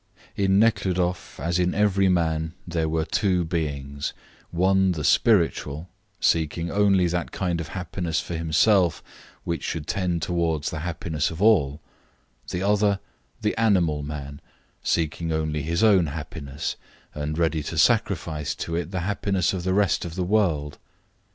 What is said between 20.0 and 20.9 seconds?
of the world.